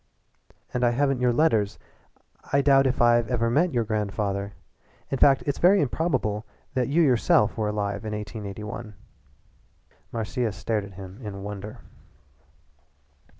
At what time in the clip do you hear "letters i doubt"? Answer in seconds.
1.31-2.87